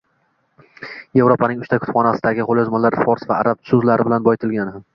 [1.19, 4.77] Evropaning uchta kutubxonasidagi qo'lyozmalar fors va arab so'zlari bilan boyitilgan